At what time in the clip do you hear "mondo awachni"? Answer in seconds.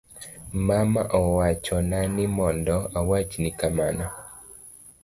2.37-3.49